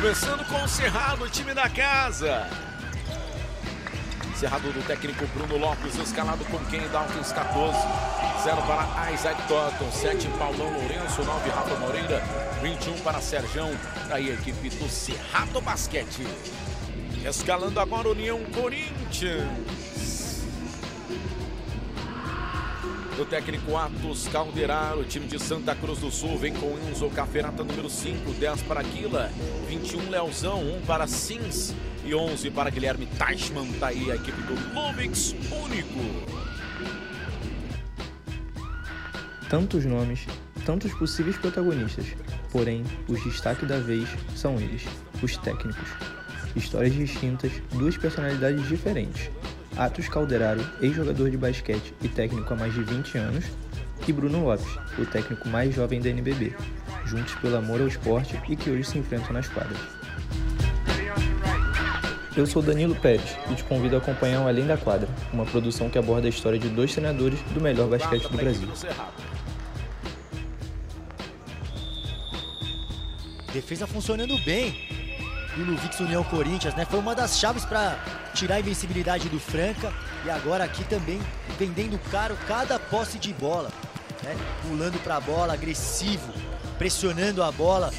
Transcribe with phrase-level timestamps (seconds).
[0.00, 2.48] Começando com o Cerrado, time da casa.
[4.36, 7.76] Cerrado do técnico Bruno Lopes, escalado com Ken Dawkins, 14.
[8.44, 12.22] 0 para Isaac Totten, 7 Paulão Lourenço, 9 Rafa Moreira,
[12.62, 13.72] 21 para Serjão.
[14.08, 16.24] Aí a equipe do Cerrado Basquete.
[17.28, 19.77] Escalando agora União Corinthians.
[23.18, 27.64] O técnico Atos Calderaro, o time de Santa Cruz do Sul, vem com Enzo Caferata
[27.64, 29.28] número 5, 10 para Aquila,
[29.68, 33.72] 21 Leozão, 1 para Sims e 11 para Guilherme Teichmann.
[33.80, 35.98] Tá aí a equipe do Lumix Único.
[39.50, 40.24] Tantos nomes,
[40.64, 42.06] tantos possíveis protagonistas,
[42.52, 44.84] porém, os destaque da vez são eles,
[45.20, 45.88] os técnicos.
[46.54, 49.28] Histórias distintas, duas personalidades diferentes.
[49.78, 53.44] Atos Calderaro, ex-jogador de basquete e técnico há mais de 20 anos,
[54.08, 54.66] e Bruno Lopes,
[54.98, 56.52] o técnico mais jovem da NBB,
[57.04, 59.78] juntos pelo amor ao esporte e que hoje se enfrentam nas quadras.
[62.36, 65.88] Eu sou Danilo Pérez e te convido a acompanhar o Além da Quadra, uma produção
[65.88, 68.68] que aborda a história de dois treinadores do melhor basquete do Brasil.
[73.52, 74.76] Defesa funcionando bem
[75.56, 76.84] do Luvix União Corinthians, né?
[76.84, 79.92] Foi uma das chaves para tirar a invencibilidade do Franca
[80.24, 81.20] e agora aqui também
[81.58, 83.68] vendendo caro cada posse de bola,
[84.22, 84.36] né?
[84.62, 86.32] Pulando para a bola, agressivo,
[86.78, 87.92] pressionando a bola,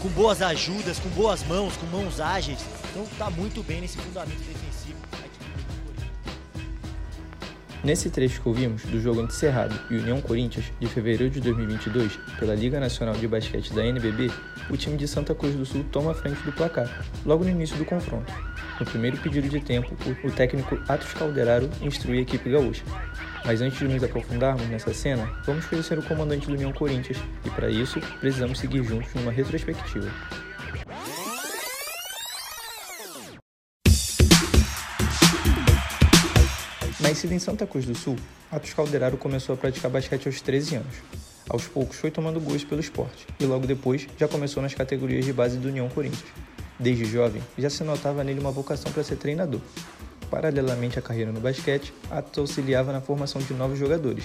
[0.00, 2.60] com boas ajudas, com boas mãos, com mãos ágeis.
[2.90, 5.00] Então tá muito bem nesse fundamento defensivo.
[7.82, 12.16] Nesse trecho que ouvimos do jogo entre Cerrado e União Corinthians de fevereiro de 2022
[12.38, 14.30] pela Liga Nacional de Basquete da NBB,
[14.70, 17.76] o time de Santa Cruz do Sul toma a frente do placar, logo no início
[17.76, 18.32] do confronto.
[18.82, 22.82] No primeiro pedido de tempo, o técnico Atos Calderaro instrui a equipe gaúcha.
[23.44, 27.50] Mas antes de nos aprofundarmos nessa cena, vamos conhecer o comandante do União Corinthians e,
[27.50, 30.10] para isso, precisamos seguir juntos numa retrospectiva.
[36.98, 38.16] Nascido em Santa Cruz do Sul,
[38.50, 40.96] Atos Calderaro começou a praticar basquete aos 13 anos.
[41.48, 45.32] Aos poucos foi tomando gosto pelo esporte e logo depois já começou nas categorias de
[45.32, 46.51] base do União Corinthians.
[46.82, 49.60] Desde jovem, já se notava nele uma vocação para ser treinador.
[50.28, 54.24] Paralelamente à carreira no basquete, Atos auxiliava na formação de novos jogadores.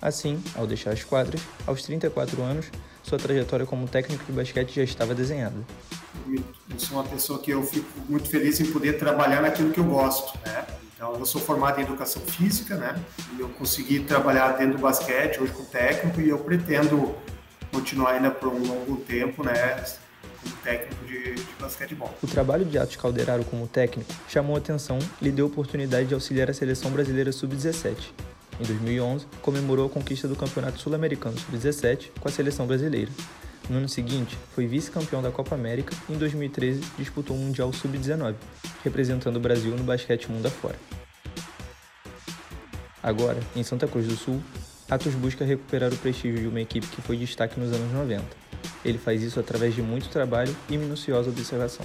[0.00, 2.66] Assim, ao deixar as quadras, aos 34 anos,
[3.02, 5.56] sua trajetória como técnico de basquete já estava desenhada.
[6.28, 9.84] Eu sou uma pessoa que eu fico muito feliz em poder trabalhar naquilo que eu
[9.84, 10.64] gosto, né?
[10.94, 12.94] Então, eu sou formado em educação física, né?
[13.36, 17.16] E eu consegui trabalhar dentro do basquete, hoje com técnico, e eu pretendo
[17.72, 19.84] continuar ainda por um longo tempo, né?
[20.62, 22.14] Técnico de, de basquetebol.
[22.22, 26.14] O trabalho de Atos Calderaro como técnico chamou atenção e lhe deu a oportunidade de
[26.14, 27.96] auxiliar a seleção brasileira sub-17.
[28.58, 33.10] Em 2011, comemorou a conquista do Campeonato Sul-Americano Sub-17 com a seleção brasileira.
[33.68, 38.34] No ano seguinte, foi vice-campeão da Copa América e em 2013 disputou o Mundial Sub-19,
[38.84, 40.76] representando o Brasil no basquete mundo afora.
[43.02, 44.40] Agora, em Santa Cruz do Sul,
[44.88, 48.24] Atos busca recuperar o prestígio de uma equipe que foi destaque nos anos 90.
[48.86, 51.84] Ele faz isso através de muito trabalho e minuciosa observação.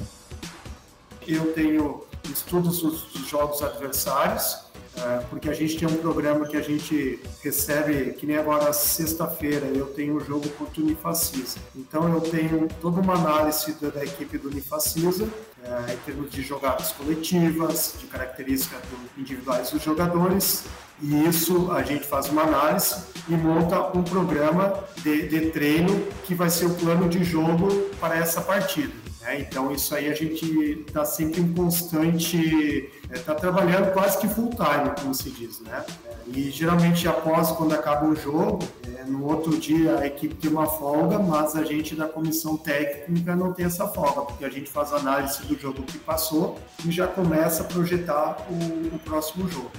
[1.27, 4.59] Eu tenho estudos dos jogos adversários,
[4.95, 9.65] é, porque a gente tem um programa que a gente recebe, que nem agora sexta-feira,
[9.65, 11.57] eu tenho um jogo contra o Unifacisa.
[11.75, 15.27] Então eu tenho toda uma análise da equipe do Unifacisa,
[15.63, 18.81] é, em termos de jogadas coletivas, de características
[19.17, 20.65] individuais dos jogadores,
[21.01, 22.95] e isso a gente faz uma análise
[23.27, 27.69] e monta um programa de, de treino que vai ser o plano de jogo
[27.99, 28.93] para essa partida.
[29.21, 29.41] Né?
[29.41, 34.49] Então, isso aí a gente está sempre em constante, está é, trabalhando quase que full
[34.49, 35.59] time, como se diz.
[35.61, 35.83] Né?
[36.27, 38.59] E geralmente, após quando acaba o jogo,
[39.01, 43.35] é, no outro dia a equipe tem uma folga, mas a gente da comissão técnica
[43.35, 47.07] não tem essa folga, porque a gente faz análise do jogo que passou e já
[47.07, 49.71] começa a projetar o, o próximo jogo.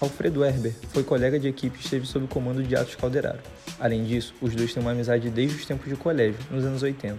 [0.00, 3.38] Alfredo Herber foi colega de equipe e esteve sob o comando de Atos Calderaro.
[3.78, 7.18] Além disso, os dois têm uma amizade desde os tempos de colégio, nos anos 80.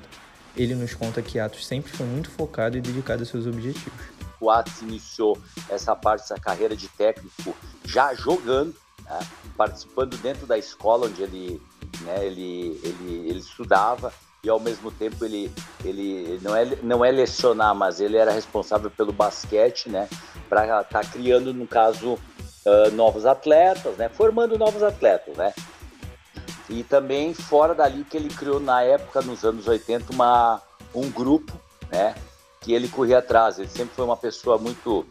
[0.55, 4.03] Ele nos conta que Atos sempre foi muito focado e dedicado a seus objetivos.
[4.39, 7.55] O Atos iniciou essa parte dessa carreira de técnico
[7.85, 9.19] já jogando, né?
[9.57, 11.61] participando dentro da escola onde ele,
[12.01, 14.11] né, ele, ele, ele estudava
[14.43, 15.51] e ao mesmo tempo ele,
[15.83, 20.09] ele não, é, não é lecionar, mas ele era responsável pelo basquete, né,
[20.49, 25.53] para estar tá criando, no caso, uh, novos atletas, né, formando novos atletas, né.
[26.69, 30.61] E também fora dali que ele criou na época, nos anos 80, uma,
[30.93, 31.53] um grupo,
[31.91, 32.15] né?
[32.61, 33.59] Que ele corria atrás.
[33.59, 35.05] Ele sempre foi uma pessoa muito,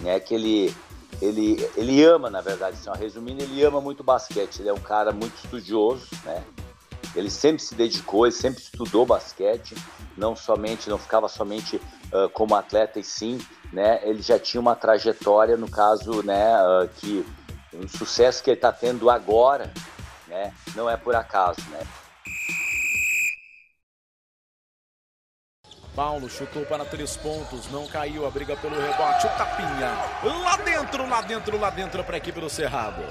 [0.00, 0.18] né?
[0.18, 0.74] Que ele,
[1.22, 4.58] ele, ele ama, na verdade, assim, ó, resumindo, ele ama muito basquete.
[4.58, 6.42] Ele é um cara muito estudioso, né?
[7.14, 9.76] Ele sempre se dedicou, ele sempre estudou basquete,
[10.16, 13.40] não somente, não ficava somente uh, como atleta e sim,
[13.72, 14.00] né?
[14.02, 16.56] Ele já tinha uma trajetória, no caso, né?
[16.60, 17.24] Uh, que
[17.72, 19.72] um sucesso que ele está tendo agora,
[20.26, 20.52] né?
[20.74, 21.86] Não é por acaso, né?
[25.94, 29.90] Paulo chutou para três pontos, não caiu a briga pelo rebote, o tapinha
[30.42, 33.02] lá dentro, lá dentro, lá dentro para a equipe do Cerrado.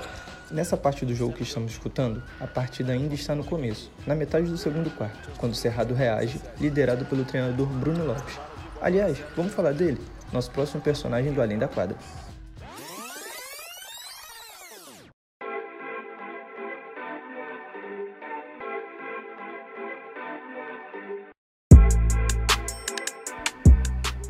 [0.49, 4.47] Nessa parte do jogo que estamos escutando, a partida ainda está no começo, na metade
[4.47, 8.39] do segundo quarto, quando o Cerrado reage, liderado pelo treinador Bruno Lopes.
[8.81, 10.01] Aliás, vamos falar dele,
[10.33, 11.95] nosso próximo personagem do Além da Quadra.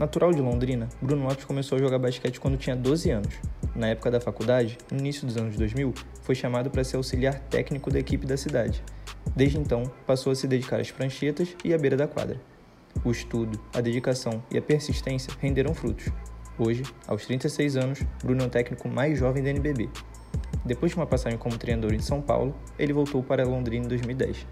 [0.02, 3.36] Natural de Londrina, Bruno Lopes começou a jogar basquete quando tinha 12 anos.
[3.76, 5.94] Na época da faculdade, no início dos anos 2000,
[6.24, 8.84] foi chamado para ser auxiliar técnico da equipe da cidade.
[9.36, 12.42] Desde então, passou a se dedicar às pranchetas e à beira da quadra.
[13.06, 16.08] O estudo, a dedicação e a persistência renderam frutos.
[16.58, 19.88] Hoje, aos 36 anos, Bruno é o técnico mais jovem da NBB.
[20.66, 24.48] Depois de uma passagem como treinador em São Paulo, ele voltou para Londrina em 2010.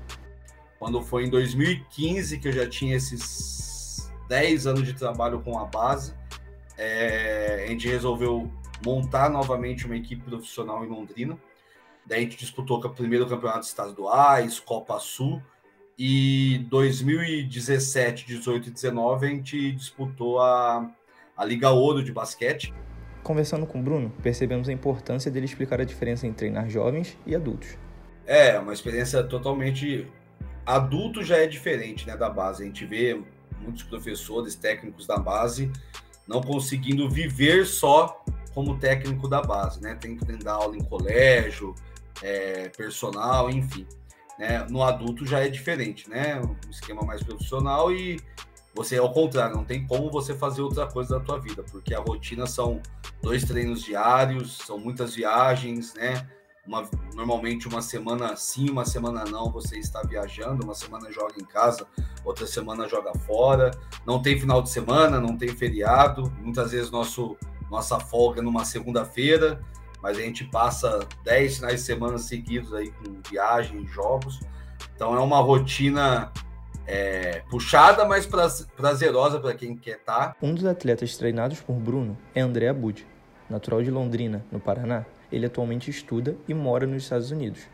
[0.78, 3.69] Quando foi em 2015 que eu já tinha esses
[4.30, 6.14] 10 anos de trabalho com a base,
[6.78, 8.50] é, a gente resolveu
[8.86, 11.38] montar novamente uma equipe profissional em Londrina.
[12.06, 15.42] Daí a gente disputou o primeiro campeonato estaduais, Copa Sul,
[15.98, 20.90] e 2017, 18 e 19 a gente disputou a,
[21.36, 22.74] a Liga Ouro de basquete.
[23.22, 27.36] Conversando com o Bruno, percebemos a importância dele explicar a diferença entre treinar jovens e
[27.36, 27.78] adultos.
[28.26, 30.08] É, uma experiência totalmente.
[30.66, 32.64] Adulto já é diferente né, da base.
[32.64, 33.22] A gente vê
[33.60, 35.72] muitos professores, técnicos da base,
[36.28, 38.24] não conseguindo viver só
[38.54, 39.96] como técnico da base, né?
[39.96, 41.74] Tem que dar aula em colégio,
[42.22, 43.86] é, personal, enfim.
[44.38, 44.66] Né?
[44.70, 46.42] No adulto já é diferente, né?
[46.42, 48.20] Um esquema mais profissional e
[48.74, 52.00] você, ao contrário, não tem como você fazer outra coisa da tua vida, porque a
[52.00, 52.82] rotina são
[53.22, 56.30] dois treinos diários, são muitas viagens, né?
[56.70, 61.44] Uma, normalmente uma semana sim, uma semana não, você está viajando, uma semana joga em
[61.44, 61.88] casa,
[62.24, 63.72] outra semana joga fora,
[64.06, 67.36] não tem final de semana, não tem feriado, muitas vezes nosso,
[67.72, 69.60] nossa folga é numa segunda-feira,
[70.00, 74.40] mas a gente passa 10 finais de semana seguidos aí com viagem, jogos,
[74.96, 76.32] então é uma rotina
[76.86, 78.30] é, puxada, mas
[78.78, 80.34] prazerosa para quem quer estar.
[80.34, 80.36] Tá.
[80.40, 83.08] Um dos atletas treinados por Bruno é André Abud,
[83.50, 87.68] natural de Londrina, no Paraná, ele atualmente estuda e mora nos Estados Unidos.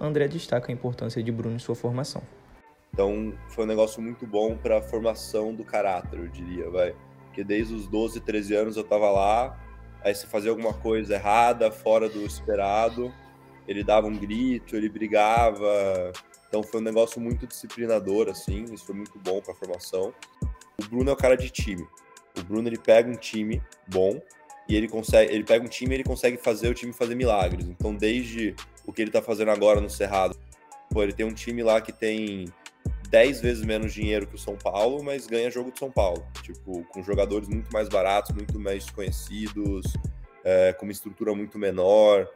[0.00, 2.22] André destaca a importância de Bruno em sua formação.
[2.92, 6.94] Então, foi um negócio muito bom para a formação do caráter, eu diria, vai.
[7.26, 9.58] Porque desde os 12, 13 anos eu estava lá,
[10.02, 13.12] aí se fazia alguma coisa errada, fora do esperado,
[13.68, 16.12] ele dava um grito, ele brigava.
[16.48, 20.12] Então foi um negócio muito disciplinador, assim, isso foi muito bom para a formação.
[20.76, 21.86] O Bruno é o cara de time.
[22.36, 24.20] O Bruno ele pega um time bom,
[24.70, 27.66] e ele consegue, ele pega um time e ele consegue fazer o time fazer milagres.
[27.66, 28.54] Então, desde
[28.86, 30.38] o que ele tá fazendo agora no Cerrado,
[30.88, 32.44] pô, ele tem um time lá que tem
[33.08, 36.24] 10 vezes menos dinheiro que o São Paulo, mas ganha jogo de São Paulo.
[36.44, 39.92] Tipo, com jogadores muito mais baratos, muito mais conhecidos,
[40.44, 42.28] é, com uma estrutura muito menor.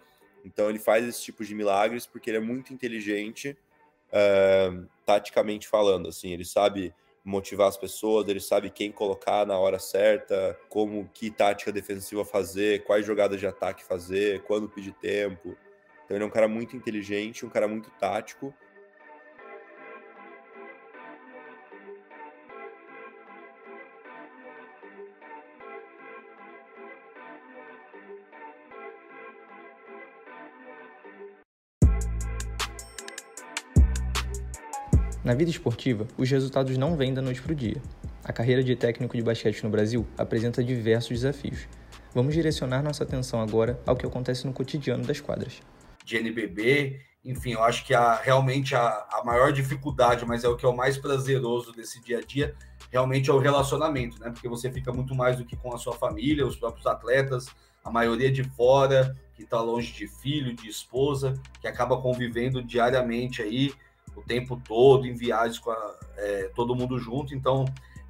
[0.44, 3.56] Então ele faz esse tipo de milagres porque ele é muito inteligente,
[4.10, 4.72] é,
[5.06, 6.08] taticamente falando.
[6.08, 6.93] Assim, ele sabe
[7.24, 12.84] motivar as pessoas, ele sabe quem colocar na hora certa, como que tática defensiva fazer,
[12.84, 15.56] quais jogadas de ataque fazer, quando pedir tempo.
[16.04, 18.54] Então ele é um cara muito inteligente, um cara muito tático
[35.24, 37.81] Na vida esportiva, os resultados não vêm da noite para o dia.
[38.22, 41.66] A carreira de técnico de basquete no Brasil apresenta diversos desafios.
[42.14, 45.62] Vamos direcionar nossa atenção agora ao que acontece no cotidiano das quadras.
[46.04, 50.56] De NBB, enfim, eu acho que a, realmente a, a maior dificuldade, mas é o
[50.56, 52.54] que é o mais prazeroso desse dia a dia,
[52.93, 54.28] realmente é o relacionamento, né?
[54.28, 57.46] Porque você fica muito mais do que com a sua família, os próprios atletas,
[57.82, 63.40] a maioria de fora, que está longe de filho, de esposa, que acaba convivendo diariamente
[63.40, 63.72] aí
[64.16, 67.34] o tempo todo, em viagens com a, é, todo mundo junto.
[67.34, 67.64] Então,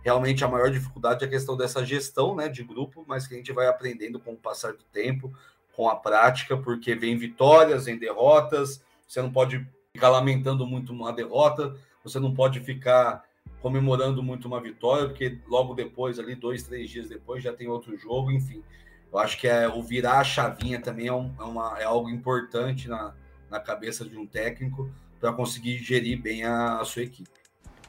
[0.05, 3.37] realmente a maior dificuldade é a questão dessa gestão né, de grupo, mas que a
[3.37, 5.33] gente vai aprendendo com o passar do tempo,
[5.75, 11.13] com a prática, porque vem vitórias, vem derrotas, você não pode ficar lamentando muito uma
[11.13, 13.25] derrota, você não pode ficar
[13.61, 17.97] comemorando muito uma vitória, porque logo depois, ali dois, três dias depois, já tem outro
[17.97, 18.63] jogo, enfim.
[19.11, 22.11] Eu acho que é, o virar a chavinha também é, um, é, uma, é algo
[22.11, 23.15] importante na,
[23.49, 24.91] na cabeça de um técnico,
[25.25, 27.31] para conseguir gerir bem a, a sua equipe.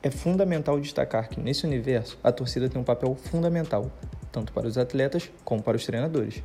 [0.02, 3.92] É fundamental destacar que nesse universo a torcida tem um papel fundamental,
[4.32, 6.42] tanto para os atletas como para os treinadores.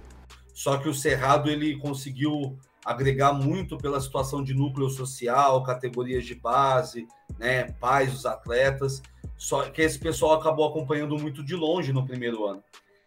[0.53, 6.35] Só que o Cerrado ele conseguiu agregar muito pela situação de núcleo social, categorias de
[6.35, 7.07] base,
[7.39, 9.01] né, pais dos atletas.
[9.39, 12.65] Só que esse pessoal acabou acompanhando muito de longe no primeiro ano.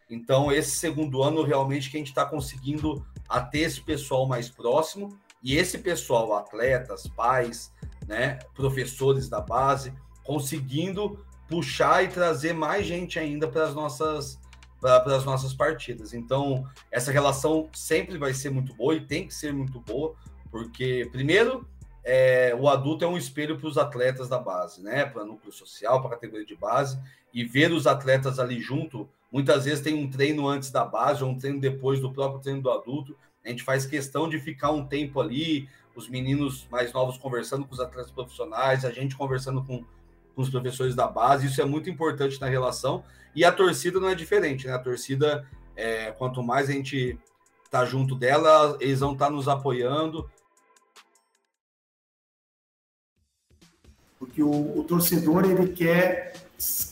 [0.09, 4.47] Então, esse segundo ano, realmente, que a gente está conseguindo a ter esse pessoal mais
[4.47, 7.71] próximo e esse pessoal, atletas, pais,
[8.07, 14.39] né, professores da base, conseguindo puxar e trazer mais gente ainda para as nossas
[14.79, 16.13] para as nossas partidas.
[16.13, 20.13] Então, essa relação sempre vai ser muito boa e tem que ser muito boa,
[20.51, 21.65] porque, primeiro,
[22.03, 25.05] é, o adulto é um espelho para os atletas da base, né?
[25.05, 26.99] Para núcleo social, para a categoria de base,
[27.33, 29.09] e ver os atletas ali junto.
[29.31, 32.61] Muitas vezes tem um treino antes da base ou um treino depois do próprio treino
[32.61, 33.17] do adulto.
[33.45, 37.73] A gente faz questão de ficar um tempo ali, os meninos mais novos conversando com
[37.73, 39.83] os atletas profissionais, a gente conversando com,
[40.33, 41.47] com os professores da base.
[41.47, 43.03] Isso é muito importante na relação.
[43.35, 44.73] E a torcida não é diferente, né?
[44.73, 47.17] A torcida, é, quanto mais a gente
[47.69, 50.29] tá junto dela, eles vão estar tá nos apoiando.
[54.19, 56.33] Porque o, o, torcedor ele quer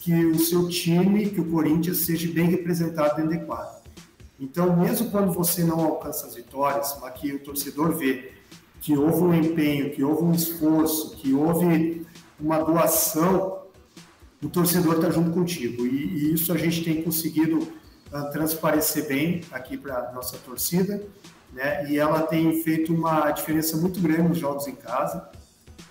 [0.02, 3.81] que o seu time, que o Corinthians, seja bem representado dentro de.
[4.42, 8.34] Então, mesmo quando você não alcança as vitórias, mas que o torcedor vê
[8.82, 12.06] que houve um empenho, que houve um esforço, que houve
[12.40, 13.62] uma doação
[14.44, 15.86] o torcedor está junto contigo.
[15.86, 21.02] E, e, isso a gente tem conseguido uh, transparecer bem aqui para a nossa torcida,
[21.54, 21.90] né?
[21.90, 25.30] E ela tem feito uma diferença muito grande nos jogos em casa.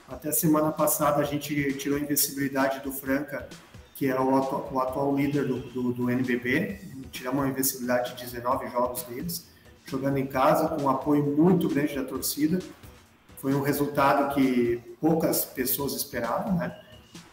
[0.09, 3.49] Até semana passada a gente tirou a invencibilidade do Franca,
[3.95, 6.81] que é o atual, o atual líder do, do, do, NBB.
[7.11, 9.49] Tiramos a invencibilidade de 19 jogos deles,
[9.87, 12.59] jogando em casa, com um apoio muito grande da torcida.
[13.39, 16.79] Foi um resultado que poucas pessoas esperavam, né?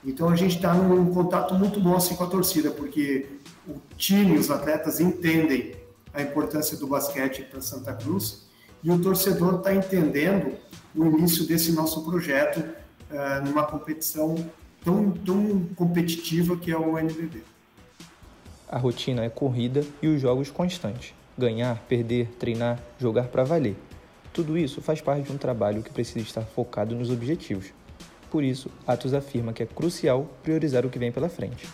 [0.04, 3.28] Então a gente está num contato muito bom assim com a torcida, porque
[3.68, 5.76] o time, os atletas entendem
[6.14, 8.48] a importância do basquete para Santa Cruz
[8.84, 10.58] e o torcedor está entendendo
[10.96, 14.36] o início desse nosso projeto uh, numa competição
[14.84, 17.44] tão, tão competitiva que é o NBB.
[18.70, 21.14] A rotina é corrida e os jogos constantes.
[21.38, 23.78] Ganhar, perder, treinar, jogar para valer.
[24.34, 27.72] Tudo isso faz parte de um trabalho que precisa estar focado nos objetivos.
[28.30, 31.66] Por isso, Atos afirma que é crucial priorizar o que vem pela frente.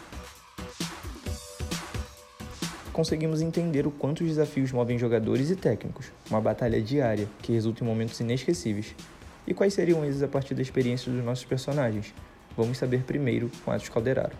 [2.92, 7.84] Conseguimos entender o quanto os desafios movem jogadores e técnicos, uma batalha diária que resulta
[7.84, 8.94] em momentos inesquecíveis.
[9.48, 12.14] E quais seriam eles a partir da experiência dos nossos personagens?
[12.56, 14.38] Vamos saber primeiro com Atos Calderaro.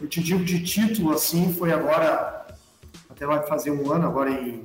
[0.00, 2.46] Eu te digo de título assim, foi agora,
[3.08, 4.62] até vai fazer um ano, agora em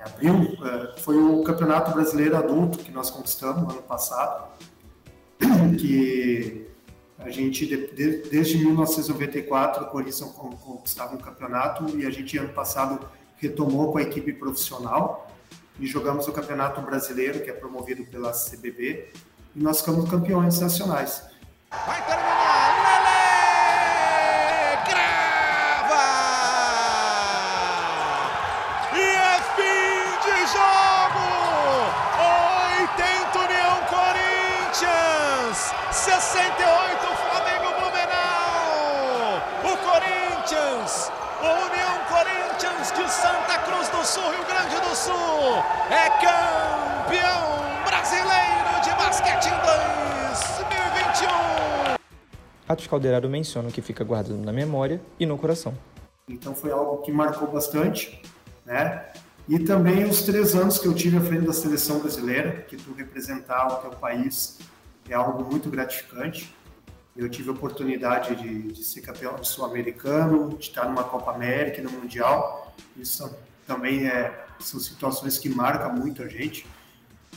[0.00, 4.48] abril, é, foi o Campeonato Brasileiro Adulto que nós conquistamos ano passado,
[5.78, 6.66] que
[7.18, 7.66] a gente,
[8.30, 13.06] desde 1994, o Corinthians conquistava um campeonato e a gente, ano passado,
[13.36, 15.30] retomou com a equipe profissional
[15.78, 19.08] e jogamos o Campeonato Brasileiro, que é promovido pela CBB,
[19.54, 21.22] e nós ficamos campeões nacionais.
[21.70, 22.31] Vai!
[44.12, 45.14] Sul, Rio Grande do Sul,
[45.88, 49.56] é campeão brasileiro de basquete em
[50.68, 51.96] 2021.
[52.68, 55.72] Atos Calderaro menciona que fica guardado na memória e no coração.
[56.28, 58.20] Então foi algo que marcou bastante,
[58.66, 59.06] né?
[59.48, 62.92] E também os três anos que eu tive à frente da seleção brasileira, que tu
[62.92, 64.58] representar o teu país
[65.08, 66.54] é algo muito gratificante.
[67.16, 71.90] Eu tive a oportunidade de, de ser campeão sul-americano, de estar numa Copa América, no
[71.90, 72.74] Mundial.
[72.96, 73.34] Isso
[73.66, 76.66] também é, são situações que marcam muito a gente,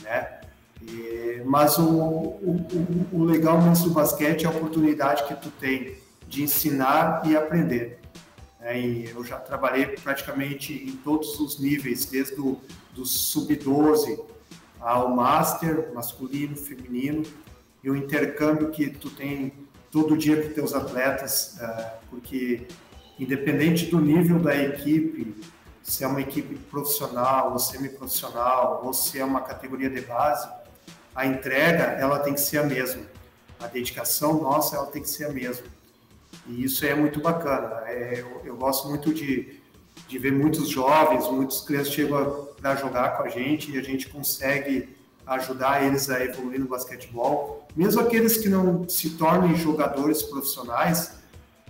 [0.02, 0.40] né?
[0.80, 5.96] E, mas o, o, o, legal mesmo do basquete é a oportunidade que tu tem
[6.28, 7.98] de ensinar e aprender.
[8.60, 8.80] Né?
[8.80, 12.60] E eu já trabalhei praticamente em todos os níveis, desde o
[12.94, 14.18] do sub-12
[14.80, 17.22] ao master, masculino, feminino,
[17.82, 19.52] e o intercâmbio que tu tem
[19.90, 22.66] todo dia com teus atletas, uh, porque
[23.18, 25.34] independente do nível da equipe,
[25.82, 30.48] se é uma equipe profissional ou semi-profissional, ou se é uma categoria de base,
[31.14, 33.02] a entrega ela tem que ser a mesma.
[33.58, 35.66] A dedicação nossa ela tem que ser a mesma.
[36.46, 37.82] E isso é muito bacana.
[37.86, 39.60] É, eu, eu, gosto muito de,
[40.08, 44.08] de ver muitos jovens, muitos crianças chegam para jogar com a gente e a gente
[44.08, 44.95] consegue
[45.26, 51.16] ajudar eles a evoluir no basquetebol, mesmo aqueles que não se tornem jogadores profissionais,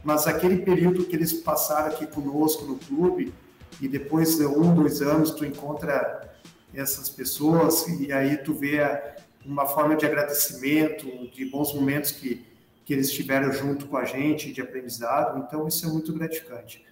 [0.04, 3.32] mas aquele período que eles passaram aqui conosco no clube
[3.80, 6.34] e depois de um, dois anos tu encontra
[6.74, 8.80] essas pessoas e aí tu vê
[9.44, 12.44] uma forma de agradecimento, de bons momentos que,
[12.84, 16.84] que eles tiveram junto com a gente, de aprendizado, então isso é muito gratificante.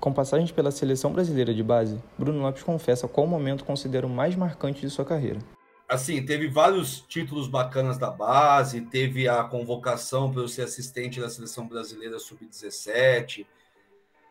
[0.00, 4.36] Com passagens pela seleção brasileira de base, Bruno Lopes confessa qual momento considera o mais
[4.36, 5.40] marcante de sua carreira.
[5.88, 11.30] Assim, teve vários títulos bacanas da base, teve a convocação para eu ser assistente da
[11.30, 13.46] seleção brasileira sub-17,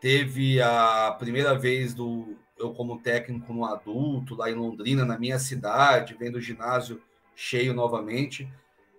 [0.00, 5.38] teve a primeira vez do eu como técnico no adulto lá em Londrina, na minha
[5.38, 7.00] cidade, vendo o ginásio
[7.34, 8.48] cheio novamente.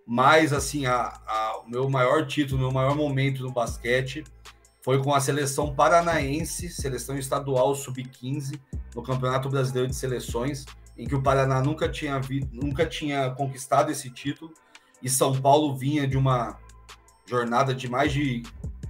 [0.05, 4.23] Mas assim, a, a, o meu maior título, o meu maior momento no basquete
[4.81, 8.59] foi com a seleção paranaense, seleção estadual sub-15,
[8.95, 10.65] no Campeonato Brasileiro de Seleções,
[10.98, 14.53] em que o Paraná nunca tinha, vi, nunca tinha conquistado esse título,
[15.01, 16.59] e São Paulo vinha de uma
[17.25, 18.43] jornada de mais de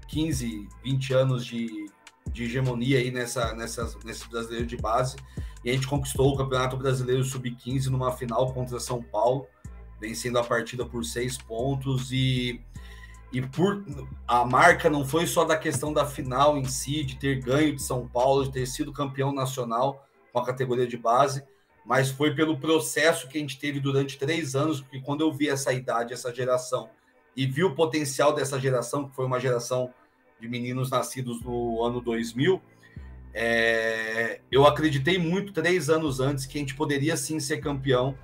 [0.07, 1.89] 15, 20 anos de,
[2.31, 5.17] de hegemonia aí nessa, nessa, nesse brasileiro de base,
[5.63, 9.45] e a gente conquistou o Campeonato Brasileiro Sub-15 numa final contra São Paulo,
[9.99, 12.61] vencendo a partida por seis pontos, e
[13.31, 13.83] e por
[14.27, 17.81] a marca não foi só da questão da final em si, de ter ganho de
[17.81, 21.43] São Paulo, de ter sido campeão nacional com a categoria de base,
[21.85, 25.47] mas foi pelo processo que a gente teve durante três anos, porque quando eu vi
[25.47, 26.89] essa idade, essa geração,
[27.35, 29.93] e vi o potencial dessa geração, que foi uma geração
[30.39, 32.61] de meninos nascidos no ano 2000,
[33.33, 38.15] é, eu acreditei muito três anos antes que a gente poderia sim ser campeão.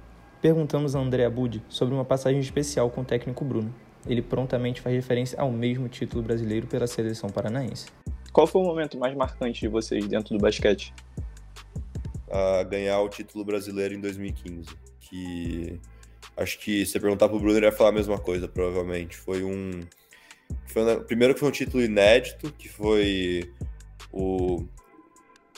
[0.42, 3.74] Perguntamos a André Abud sobre uma passagem especial com o técnico Bruno
[4.08, 7.88] ele prontamente faz referência ao mesmo título brasileiro pela seleção paranaense.
[8.32, 10.94] Qual foi o momento mais marcante de vocês dentro do basquete?
[12.30, 14.68] A ganhar o título brasileiro em 2015,
[15.00, 15.80] que
[16.36, 19.16] acho que se você perguntar pro Bruno ele vai falar a mesma coisa, provavelmente.
[19.16, 19.82] Foi um
[20.68, 23.50] foi, primeiro que foi um título inédito, que foi
[24.12, 24.66] o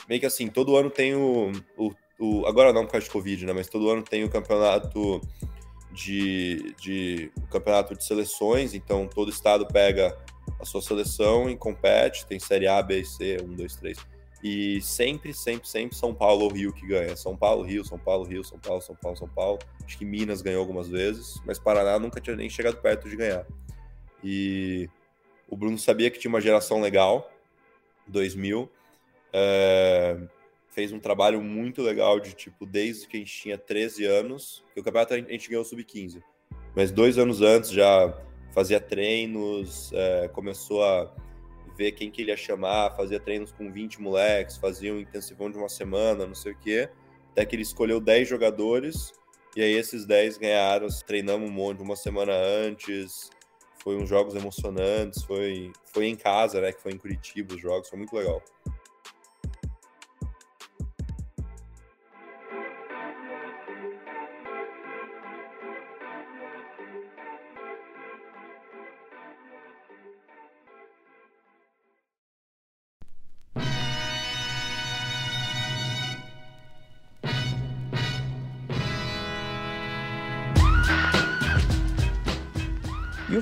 [0.08, 3.44] meio que assim, todo ano tem o, o, o agora não por causa de Covid,
[3.44, 5.20] né, mas todo ano tem o campeonato
[5.90, 10.16] de, de campeonato de seleções, então todo estado pega
[10.60, 13.98] a sua seleção e compete, tem Série A, B, C, 1, 2, 3.
[14.42, 17.16] E sempre, sempre, sempre São Paulo ou Rio que ganha.
[17.16, 19.58] São Paulo, Rio, São Paulo, Rio, São Paulo, São Paulo, São Paulo.
[19.84, 23.44] Acho que Minas ganhou algumas vezes, mas Paraná nunca tinha nem chegado perto de ganhar.
[24.22, 24.88] E
[25.48, 27.30] o Bruno sabia que tinha uma geração legal,
[28.06, 28.70] 2000.
[29.32, 30.16] É
[30.78, 34.78] fez um trabalho muito legal de tipo, desde que a gente tinha 13 anos, que
[34.78, 36.22] o campeonato a gente ganhou sub-15.
[36.76, 38.16] Mas dois anos antes já
[38.52, 41.12] fazia treinos, é, começou a
[41.76, 45.58] ver quem que ele ia chamar, fazia treinos com 20 moleques, fazia um intensivão de
[45.58, 46.88] uma semana, não sei o quê.
[47.32, 49.12] Até que ele escolheu 10 jogadores,
[49.56, 53.30] e aí esses 10 ganharam, treinamos um monte uma semana antes,
[53.82, 57.88] foi uns jogos emocionantes, foi, foi em casa, né, que foi em Curitiba os jogos,
[57.88, 58.40] foi muito legal.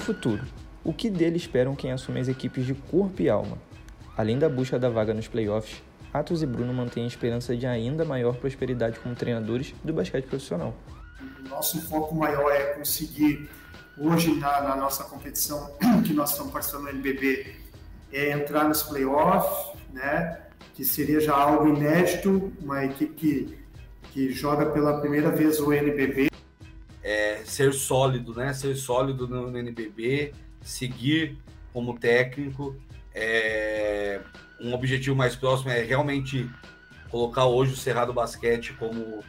[0.07, 0.45] Futuro?
[0.85, 3.59] O que dele esperam quem assume as equipes de corpo e alma?
[4.16, 5.83] Além da busca da vaga nos playoffs,
[6.14, 10.73] Atos e Bruno mantêm a esperança de ainda maior prosperidade como treinadores do basquete profissional.
[11.51, 13.51] Nosso foco maior é conseguir,
[13.99, 17.57] hoje na, na nossa competição que nós estamos participando no NBB,
[18.12, 20.38] é entrar nos playoffs, né?
[20.73, 23.59] que seria já algo inédito, uma equipe que,
[24.12, 26.29] que joga pela primeira vez o NBB
[27.07, 28.53] é, ser sólido, né?
[28.53, 31.38] Ser sólido no, no NBB, seguir
[31.73, 32.75] como técnico.
[33.14, 34.21] É,
[34.61, 36.51] um objetivo mais próximo é realmente
[37.09, 39.23] colocar hoje o Cerrado Basquete como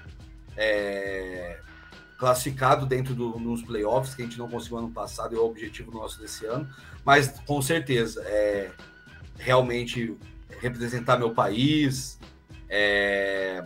[0.57, 1.59] é,
[2.17, 5.91] classificado dentro do, dos playoffs, que a gente não conseguiu ano passado, é o objetivo
[5.91, 6.67] nosso desse ano.
[7.05, 8.71] Mas com certeza, é,
[9.37, 10.17] realmente
[10.59, 12.17] representar meu país,
[12.67, 13.63] é,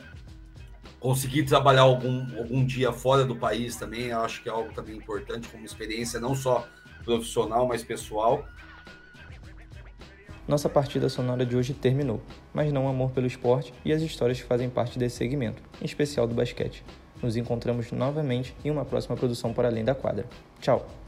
[1.01, 5.49] conseguir trabalhar algum, algum dia fora do país também, acho que é algo também importante,
[5.49, 6.65] como experiência não só
[7.03, 8.45] profissional, mas pessoal.
[10.47, 12.21] Nossa partida sonora de hoje terminou,
[12.53, 15.85] mas não o amor pelo esporte e as histórias que fazem parte desse segmento, em
[15.85, 16.85] especial do basquete.
[17.21, 20.27] Nos encontramos novamente em uma próxima produção para além da quadra.
[20.59, 21.00] Tchau!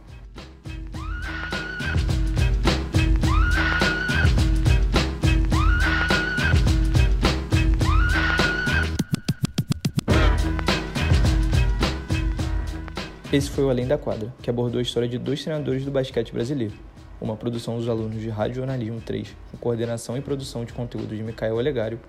[13.34, 16.32] Esse foi o Além da Quadra, que abordou a história de dois treinadores do basquete
[16.32, 16.76] brasileiro,
[17.20, 21.24] uma produção dos alunos de Rádio Jornalismo 3, com coordenação e produção de conteúdo de
[21.24, 22.00] Micael Olegário,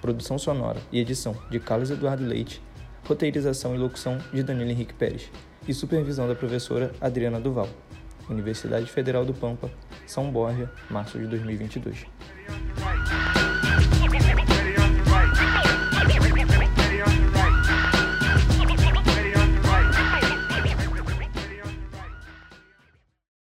[0.00, 2.60] produção sonora e edição de Carlos Eduardo Leite,
[3.04, 5.30] roteirização e locução de Danilo Henrique Pérez
[5.68, 7.68] e supervisão da professora Adriana Duval.
[8.28, 9.70] Universidade Federal do Pampa,
[10.04, 12.06] São Borja, março de 2022.